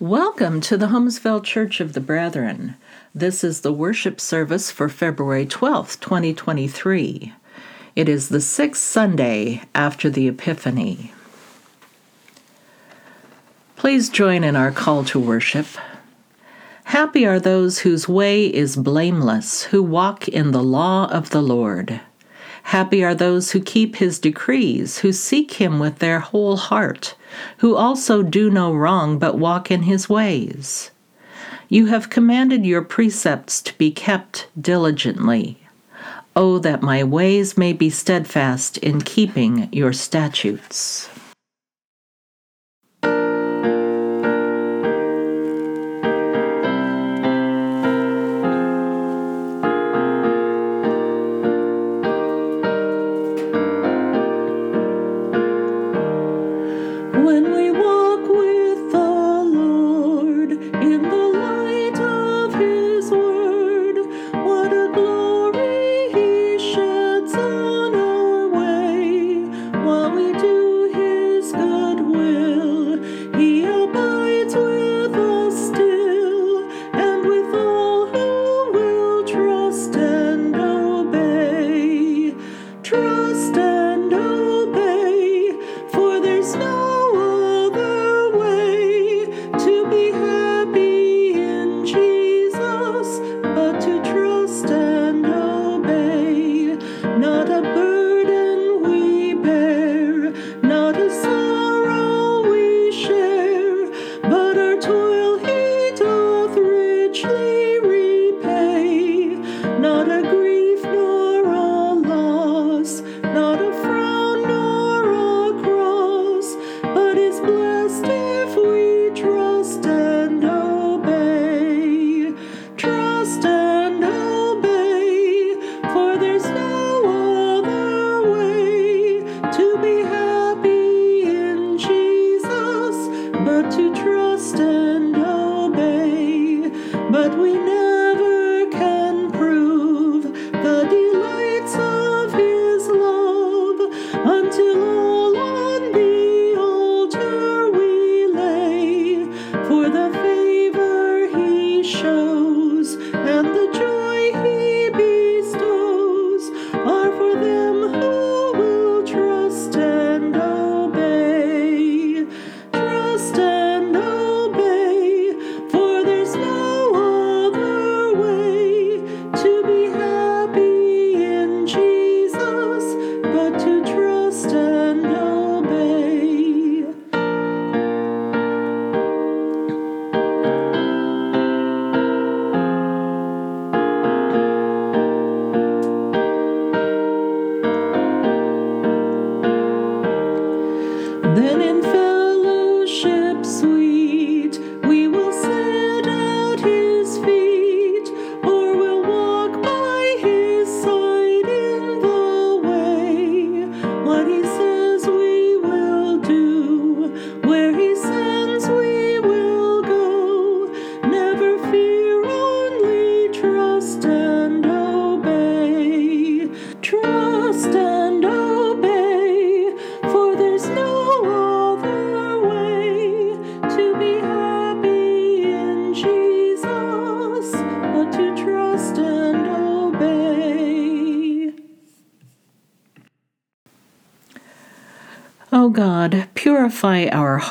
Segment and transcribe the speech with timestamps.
[0.00, 2.74] Welcome to the Holmesville Church of the Brethren.
[3.14, 7.32] This is the worship service for February 12th, 2023.
[7.94, 11.14] It is the sixth Sunday after the Epiphany.
[13.76, 15.66] Please join in our call to worship.
[16.82, 22.00] Happy are those whose way is blameless, who walk in the law of the Lord.
[22.68, 27.14] Happy are those who keep his decrees, who seek him with their whole heart,
[27.58, 30.90] who also do no wrong but walk in his ways.
[31.68, 35.58] You have commanded your precepts to be kept diligently.
[36.34, 41.08] Oh, that my ways may be steadfast in keeping your statutes.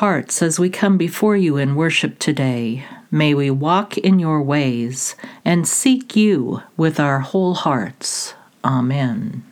[0.04, 2.84] Hearts as we come before you in worship today.
[3.10, 5.16] May we walk in your ways
[5.46, 8.34] and seek you with our whole hearts.
[8.62, 9.42] Amen.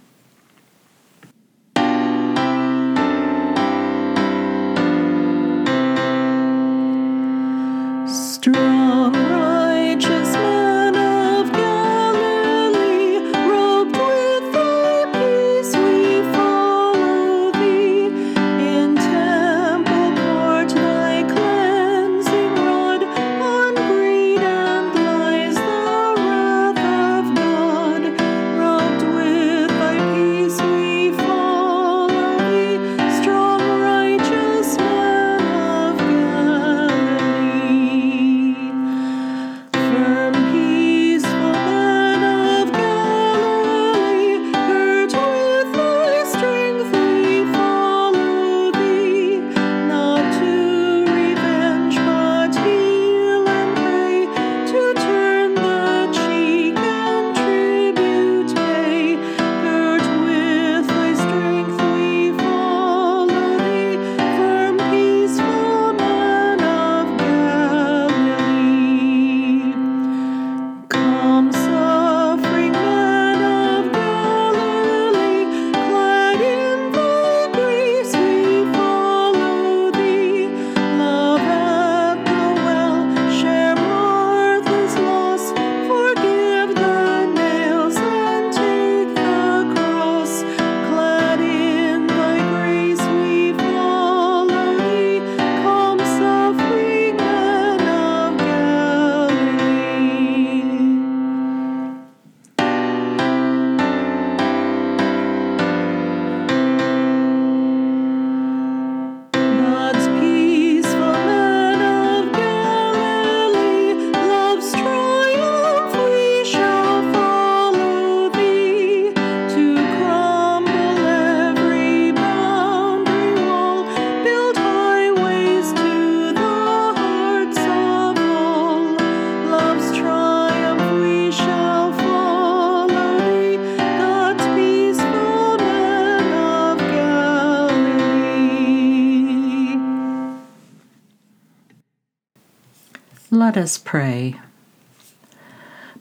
[143.63, 144.39] Us pray.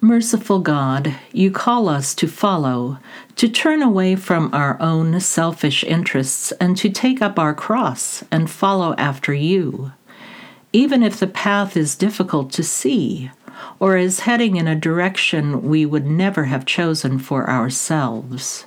[0.01, 2.97] Merciful God, you call us to follow,
[3.35, 8.49] to turn away from our own selfish interests, and to take up our cross and
[8.49, 9.91] follow after you.
[10.73, 13.29] Even if the path is difficult to see,
[13.79, 18.65] or is heading in a direction we would never have chosen for ourselves.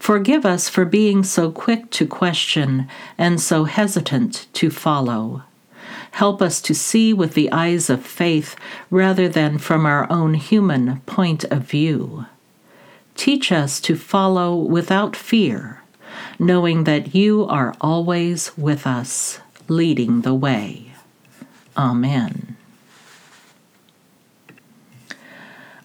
[0.00, 5.44] Forgive us for being so quick to question and so hesitant to follow.
[6.12, 8.54] Help us to see with the eyes of faith
[8.90, 12.26] rather than from our own human point of view.
[13.14, 15.82] Teach us to follow without fear,
[16.38, 20.92] knowing that you are always with us, leading the way.
[21.76, 22.56] Amen.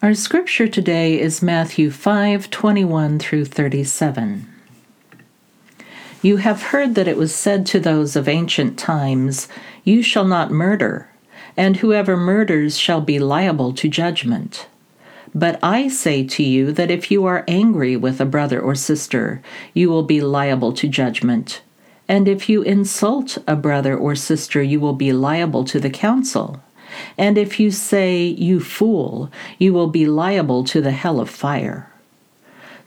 [0.01, 4.47] Our scripture today is Matthew 5 21 through 37.
[6.21, 9.47] You have heard that it was said to those of ancient times,
[9.87, 11.07] You shall not murder,
[11.55, 14.67] and whoever murders shall be liable to judgment.
[15.33, 19.41] But I say to you that if you are angry with a brother or sister,
[19.73, 21.61] you will be liable to judgment.
[22.05, 26.61] And if you insult a brother or sister, you will be liable to the council.
[27.17, 31.89] And if you say, You fool, you will be liable to the hell of fire.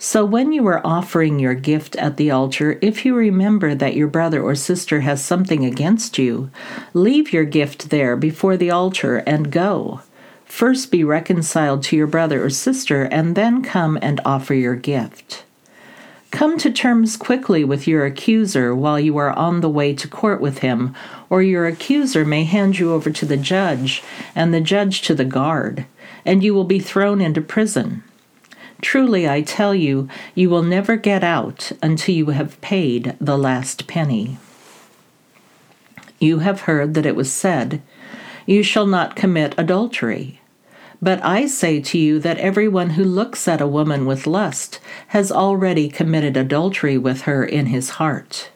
[0.02, 4.08] So when you are offering your gift at the altar, if you remember that your
[4.08, 6.50] brother or sister has something against you,
[6.94, 10.00] leave your gift there before the altar and go.
[10.46, 15.44] First be reconciled to your brother or sister, and then come and offer your gift.
[16.30, 20.40] Come to terms quickly with your accuser while you are on the way to court
[20.40, 20.94] with him,
[21.28, 24.02] or your accuser may hand you over to the judge,
[24.34, 25.84] and the judge to the guard,
[26.24, 28.02] and you will be thrown into prison.
[28.80, 33.86] Truly, I tell you, you will never get out until you have paid the last
[33.86, 34.38] penny.
[36.18, 37.82] You have heard that it was said,
[38.46, 40.40] You shall not commit adultery.
[41.02, 45.32] But I say to you that everyone who looks at a woman with lust has
[45.32, 48.50] already committed adultery with her in his heart.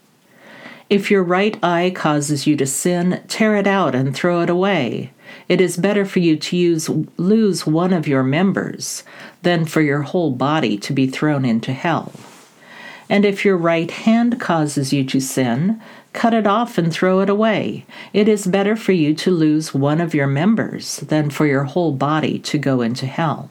[0.90, 5.12] If your right eye causes you to sin, tear it out and throw it away.
[5.48, 9.04] It is better for you to use, lose one of your members
[9.42, 12.12] than for your whole body to be thrown into hell.
[13.08, 15.80] And if your right hand causes you to sin,
[16.12, 17.84] cut it off and throw it away.
[18.12, 21.92] It is better for you to lose one of your members than for your whole
[21.92, 23.50] body to go into hell.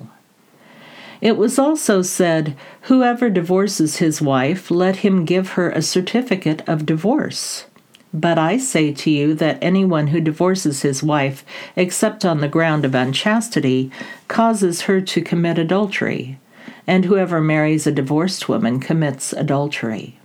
[1.22, 6.86] It was also said, Whoever divorces his wife, let him give her a certificate of
[6.86, 7.66] divorce.
[8.14, 11.44] But I say to you that anyone who divorces his wife,
[11.76, 13.92] except on the ground of unchastity,
[14.28, 16.38] causes her to commit adultery,
[16.86, 20.20] and whoever marries a divorced woman commits adultery.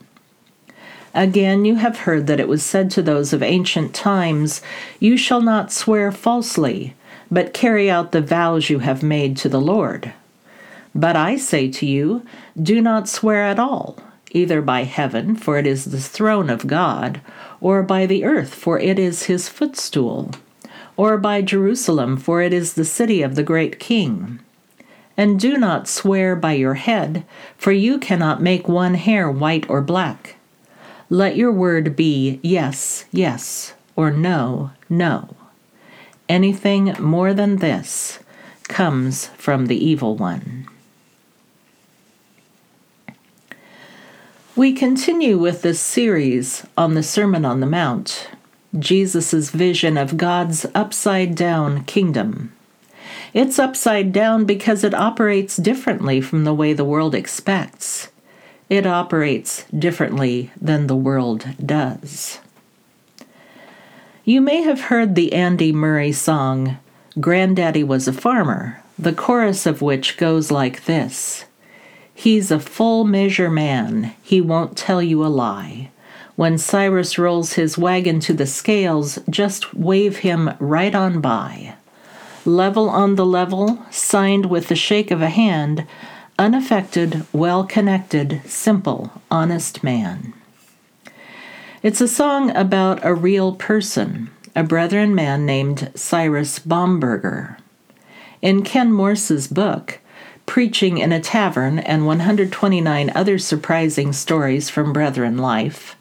[1.14, 4.60] Again, you have heard that it was said to those of ancient times,
[5.00, 6.94] You shall not swear falsely,
[7.30, 10.12] but carry out the vows you have made to the Lord.
[10.94, 12.22] But I say to you,
[12.60, 13.98] do not swear at all,
[14.32, 17.20] either by heaven, for it is the throne of God,
[17.60, 20.32] or by the earth, for it is his footstool,
[20.96, 24.40] or by Jerusalem, for it is the city of the great king.
[25.16, 27.24] And do not swear by your head,
[27.56, 30.36] for you cannot make one hair white or black.
[31.10, 35.34] Let your word be yes, yes, or no, no.
[36.28, 38.18] Anything more than this
[38.64, 40.68] comes from the evil one.
[44.58, 48.28] We continue with this series on the Sermon on the Mount,
[48.76, 52.52] Jesus' vision of God's upside down kingdom.
[53.32, 58.08] It's upside down because it operates differently from the way the world expects.
[58.68, 62.40] It operates differently than the world does.
[64.24, 66.78] You may have heard the Andy Murray song,
[67.20, 71.44] Granddaddy Was a Farmer, the chorus of which goes like this
[72.18, 75.90] He's a full measure man, he won't tell you a lie.
[76.34, 81.74] When Cyrus rolls his wagon to the scales, just wave him right on by.
[82.44, 85.86] Level on the level, signed with the shake of a hand,
[86.40, 90.34] unaffected, well connected, simple, honest man.
[91.84, 97.58] It's a song about a real person, a brethren man named Cyrus Bomberger.
[98.42, 100.00] In Ken Morse's book,
[100.48, 105.94] preaching in a tavern, and 129 other surprising stories from Brethren life.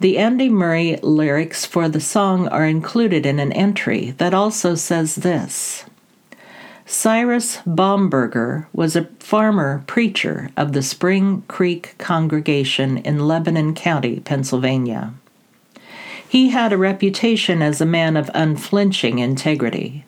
[0.00, 5.14] The Andy Murray lyrics for the song are included in an entry that also says
[5.14, 5.84] this
[6.84, 15.14] Cyrus Bomberger was a farmer preacher of the Spring Creek congregation in Lebanon County, Pennsylvania.
[16.28, 20.04] He had a reputation as a man of unflinching integrity.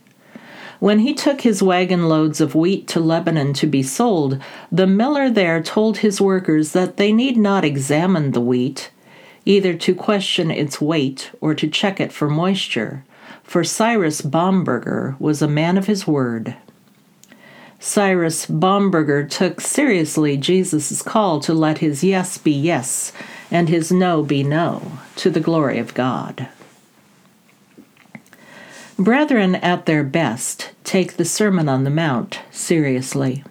[0.80, 5.28] When he took his wagon loads of wheat to Lebanon to be sold, the miller
[5.28, 8.90] there told his workers that they need not examine the wheat,
[9.44, 13.04] either to question its weight or to check it for moisture,
[13.42, 16.54] for Cyrus Bomberger was a man of his word.
[17.80, 23.12] Cyrus Bomberger took seriously Jesus' call to let his yes be yes
[23.50, 26.48] and his no be no, to the glory of God.
[29.00, 33.44] Brethren, at their best, take the Sermon on the Mount seriously.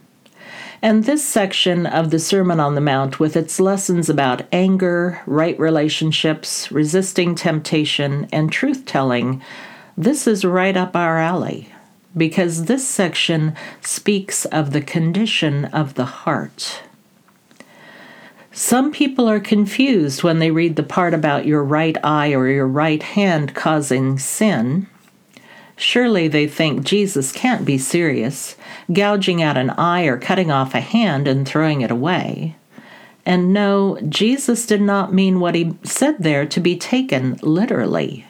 [0.81, 5.57] And this section of the Sermon on the Mount, with its lessons about anger, right
[5.57, 9.41] relationships, resisting temptation, and truth telling,
[9.97, 11.69] this is right up our alley,
[12.15, 16.81] because this section speaks of the condition of the heart.
[18.51, 22.67] Some people are confused when they read the part about your right eye or your
[22.67, 24.87] right hand causing sin
[25.79, 28.55] Surely they think Jesus can't be serious,
[28.91, 32.55] gouging out an eye or cutting off a hand and throwing it away.
[33.27, 38.25] And no, Jesus did not mean what he said there to be taken literally.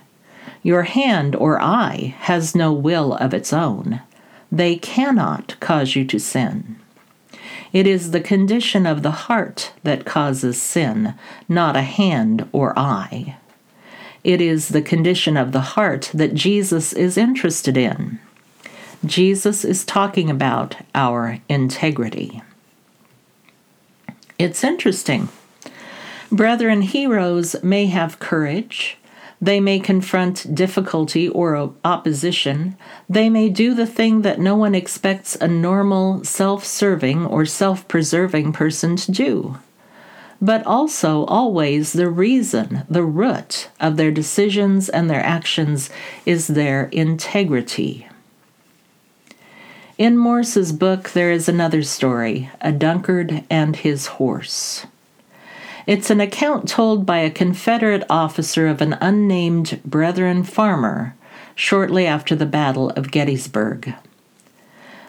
[0.61, 4.01] Your hand or eye has no will of its own.
[4.51, 6.77] They cannot cause you to sin.
[7.71, 11.13] It is the condition of the heart that causes sin,
[11.47, 13.37] not a hand or eye.
[14.23, 18.19] It is the condition of the heart that Jesus is interested in.
[19.05, 22.41] Jesus is talking about our integrity.
[24.39, 25.29] It's interesting.
[26.31, 28.97] Brethren, heroes may have courage.
[29.39, 32.75] They may confront difficulty or opposition.
[33.07, 37.87] They may do the thing that no one expects a normal, self serving, or self
[37.87, 39.57] preserving person to do
[40.41, 45.89] but also always the reason, the root of their decisions and their actions
[46.25, 48.07] is their integrity.
[49.97, 54.85] In Morse's book, there is another story A Dunkard and His Horse.
[55.87, 61.15] It's an account told by a Confederate officer of an unnamed Brethren farmer
[61.55, 63.95] shortly after the Battle of Gettysburg.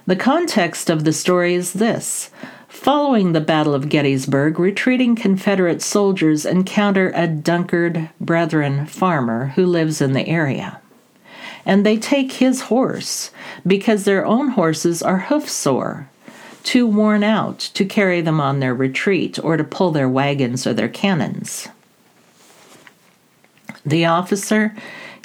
[0.07, 2.31] The context of the story is this
[2.69, 10.03] Following the Battle of Gettysburg, retreating Confederate soldiers encounter a Dunkard Brethren farmer who lives
[10.03, 10.79] in the area.
[11.65, 13.31] And they take his horse
[13.67, 16.11] because their own horses are hoof sore,
[16.63, 20.75] too worn out to carry them on their retreat or to pull their wagons or
[20.75, 21.69] their cannons.
[23.85, 24.77] The officer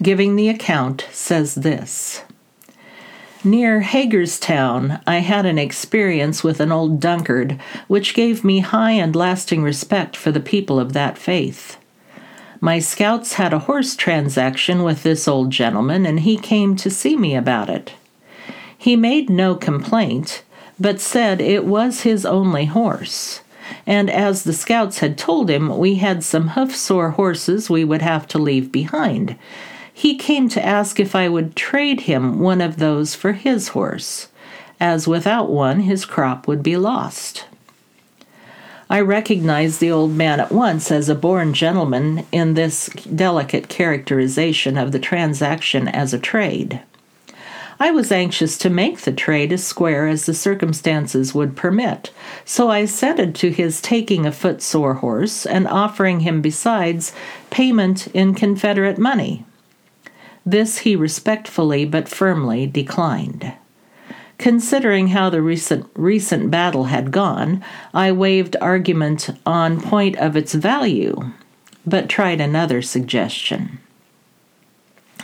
[0.02, 2.24] giving the account says this
[3.46, 7.60] Near Hagerstown, I had an experience with an old Dunkard
[7.90, 11.78] which gave me high and lasting respect for the people of that faith.
[12.62, 17.18] My scouts had a horse transaction with this old gentleman, and he came to see
[17.18, 17.92] me about it.
[18.78, 20.44] He made no complaint,
[20.80, 23.42] but said it was his only horse.
[23.86, 28.02] And as the scouts had told him, we had some hoof sore horses we would
[28.02, 29.38] have to leave behind,
[29.94, 34.28] he came to ask if I would trade him one of those for his horse,
[34.80, 37.46] as without one his crop would be lost.
[38.90, 44.78] I recognized the old man at once as a born gentleman in this delicate characterization
[44.78, 46.82] of the transaction as a trade.
[47.80, 52.12] I was anxious to make the trade as square as the circumstances would permit,
[52.46, 57.14] so I assented to his taking a footsore horse and offering him besides
[57.50, 59.46] payment in Confederate money.
[60.46, 63.54] This he respectfully but firmly declined.
[64.38, 70.54] Considering how the recent, recent battle had gone, I waived argument on point of its
[70.54, 71.32] value,
[71.86, 73.80] but tried another suggestion.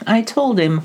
[0.06, 0.82] I told him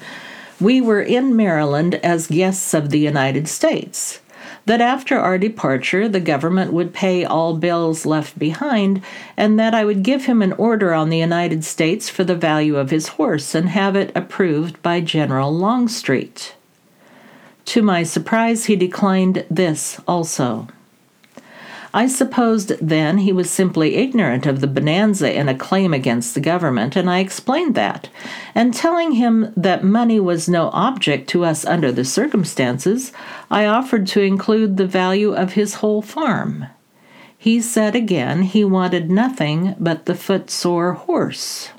[0.59, 4.19] we were in Maryland as guests of the United States
[4.65, 9.01] that after our departure the government would pay all bills left behind,
[9.37, 12.75] and that I would give him an order on the United States for the value
[12.75, 16.55] of his horse and have it approved by General Longstreet.
[17.65, 20.67] To my surprise, he declined this also.
[21.95, 26.41] I supposed then he was simply ignorant of the bonanza in a claim against the
[26.41, 28.09] government, and I explained that.
[28.53, 33.13] And telling him that money was no object to us under the circumstances,
[33.49, 36.65] I offered to include the value of his whole farm.
[37.37, 41.69] He said again he wanted nothing but the footsore horse.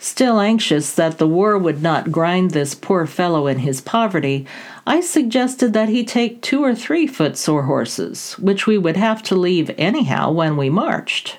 [0.00, 4.44] Still anxious that the war would not grind this poor fellow in his poverty,
[4.88, 9.34] I suggested that he take two or three footsore horses, which we would have to
[9.34, 11.38] leave anyhow when we marched.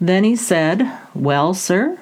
[0.00, 1.98] Then he said, Well, sir,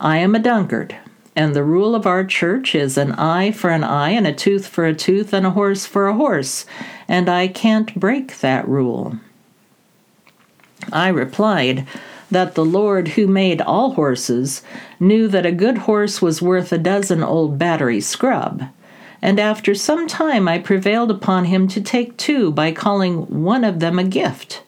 [0.00, 0.94] I am a Dunkard,
[1.34, 4.68] and the rule of our church is an eye for an eye, and a tooth
[4.68, 6.64] for a tooth, and a horse for a horse,
[7.08, 9.18] and I can't break that rule.
[10.92, 11.88] I replied
[12.30, 14.62] that the Lord who made all horses
[15.00, 18.62] knew that a good horse was worth a dozen old battery scrub,
[19.22, 23.80] and after some time I prevailed upon him to take two by calling one of
[23.80, 24.62] them a gift.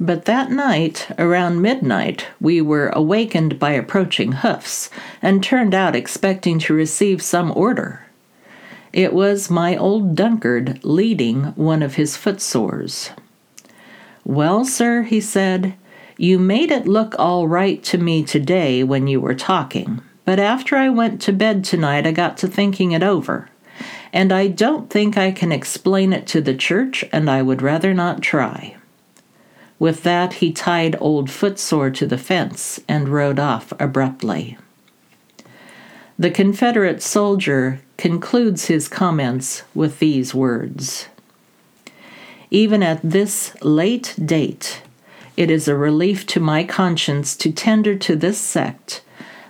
[0.00, 4.90] But that night, around midnight, we were awakened by approaching hoofs,
[5.22, 8.04] and turned out expecting to receive some order.
[8.92, 13.10] It was my old Dunkard leading one of his footsores.
[14.24, 15.74] Well, sir, he said,
[16.16, 20.76] you made it look all right to me today when you were talking, but after
[20.76, 23.50] I went to bed tonight, I got to thinking it over.
[24.12, 27.92] And I don't think I can explain it to the church, and I would rather
[27.92, 28.76] not try.
[29.78, 34.56] With that, he tied old Footsore to the fence and rode off abruptly.
[36.18, 41.08] The Confederate soldier concludes his comments with these words
[42.50, 44.82] Even at this late date,
[45.36, 49.02] it is a relief to my conscience to tender to this sect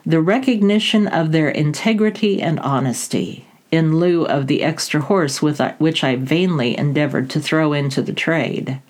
[0.06, 6.04] the recognition of their integrity and honesty, in lieu of the extra horse with which
[6.04, 8.80] I vainly endeavored to throw into the trade.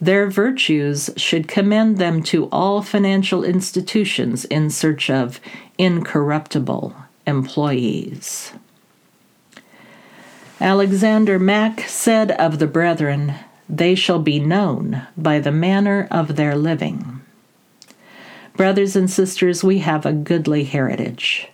[0.00, 5.40] Their virtues should commend them to all financial institutions in search of
[5.76, 6.94] incorruptible
[7.26, 8.52] employees.
[10.60, 13.34] Alexander Mack said of the brethren,
[13.68, 17.17] They shall be known by the manner of their living.
[18.58, 21.46] Brothers and sisters, we have a goodly heritage.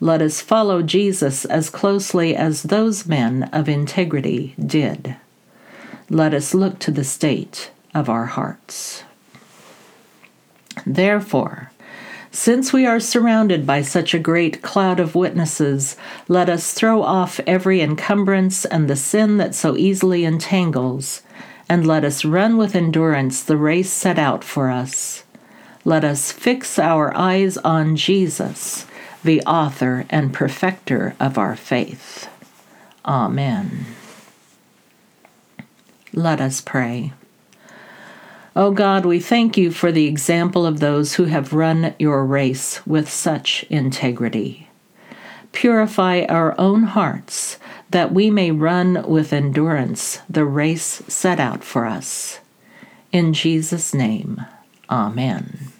[0.00, 5.14] Let us follow Jesus as closely as those men of integrity did.
[6.08, 9.04] Let us look to the state of our hearts.
[10.86, 11.70] Therefore,
[12.30, 17.40] since we are surrounded by such a great cloud of witnesses, let us throw off
[17.46, 21.20] every encumbrance and the sin that so easily entangles,
[21.68, 25.24] and let us run with endurance the race set out for us.
[25.88, 28.84] Let us fix our eyes on Jesus,
[29.24, 32.28] the author and perfecter of our faith.
[33.06, 33.86] Amen.
[36.12, 37.14] Let us pray.
[38.54, 42.22] O oh God, we thank you for the example of those who have run your
[42.22, 44.68] race with such integrity.
[45.52, 47.56] Purify our own hearts
[47.92, 52.40] that we may run with endurance the race set out for us.
[53.10, 54.44] In Jesus' name,
[54.90, 55.72] Amen.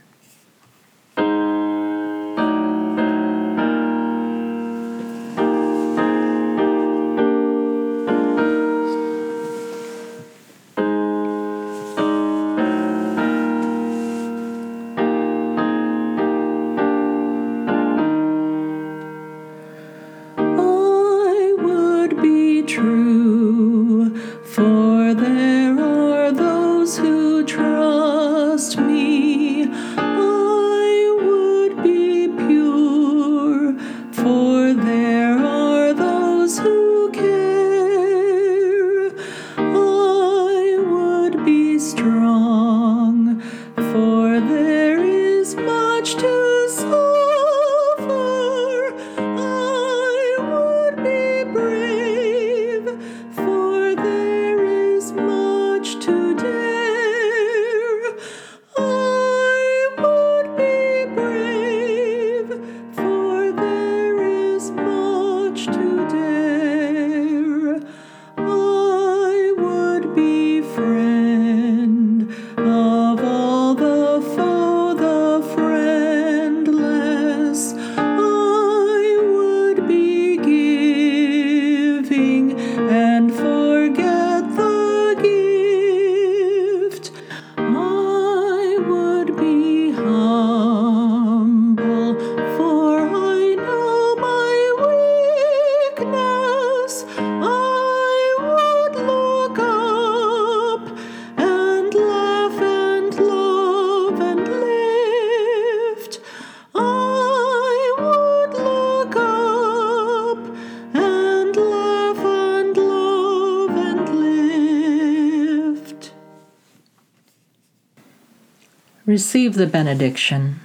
[119.09, 120.61] Receive the benediction.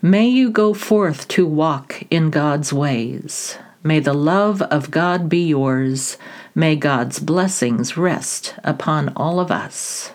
[0.00, 3.58] May you go forth to walk in God's ways.
[3.84, 6.16] May the love of God be yours.
[6.54, 10.12] May God's blessings rest upon all of us.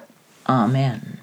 [0.49, 1.19] Amen.